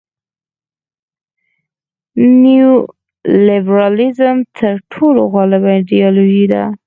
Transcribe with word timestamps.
نیولیبرالیزم 2.43 4.37
تر 4.57 4.75
ټولو 4.93 5.21
غالبه 5.33 5.69
ایډیالوژي 5.77 6.45
ده. 6.53 6.63